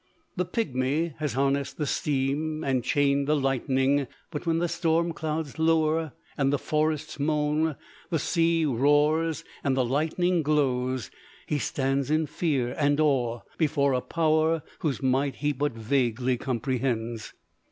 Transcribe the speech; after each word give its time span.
The 0.35 0.45
pigmy 0.45 1.13
has 1.19 1.33
harnessed 1.33 1.77
the 1.77 1.85
steam 1.85 2.63
and 2.63 2.83
chained 2.83 3.27
the 3.27 3.35
lightning: 3.35 4.07
but 4.31 4.47
when 4.47 4.57
the 4.57 4.67
storm 4.67 5.13
clouds 5.13 5.59
lower 5.59 6.13
and 6.39 6.51
the 6.51 6.57
forests 6.57 7.19
moan, 7.19 7.75
the 8.09 8.17
sea 8.17 8.65
roars 8.65 9.43
and 9.63 9.77
the 9.77 9.85
lightning 9.85 10.41
glows, 10.41 11.11
he 11.45 11.59
stands 11.59 12.09
in 12.09 12.25
fear 12.25 12.73
and 12.79 12.99
awe 12.99 13.41
before 13.59 13.93
a 13.93 14.01
power 14.01 14.63
whose 14.79 15.03
might 15.03 15.35
he 15.35 15.51
but 15.51 15.73
vaguely 15.73 16.35
comprehends. 16.35 17.33